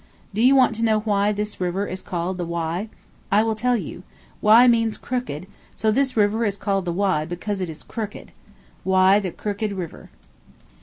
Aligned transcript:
Do 0.33 0.41
you 0.41 0.55
want 0.55 0.75
to 0.77 0.83
know 0.83 1.01
why 1.01 1.31
this 1.31 1.61
river 1.61 1.85
is 1.85 2.01
called 2.01 2.39
the 2.39 2.43
Wye? 2.43 2.89
I 3.31 3.43
will 3.43 3.53
tell 3.53 3.75
you. 3.77 4.01
Wye 4.41 4.65
means 4.65 4.97
crooked, 4.97 5.45
so 5.75 5.91
this 5.91 6.17
river 6.17 6.43
is 6.43 6.57
called 6.57 6.85
the 6.85 6.91
Wye 6.91 7.23
because 7.23 7.61
it 7.61 7.69
is 7.69 7.83
crooked. 7.83 8.31
Wye, 8.83 9.19
the 9.19 9.29
crooked 9.29 9.73
river." 9.73 10.09